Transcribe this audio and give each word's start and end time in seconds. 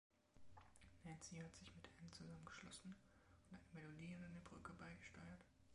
Nancy 1.05 1.37
hat 1.37 1.55
sich 1.55 1.75
mit 1.75 1.87
Ann 1.99 2.11
zusammengeschlossen 2.11 2.95
und 2.95 3.51
eine 3.51 3.59
Melodie 3.75 4.15
und 4.15 4.23
eine 4.23 4.39
Brücke 4.39 4.73
beigesteuert. 4.73 5.45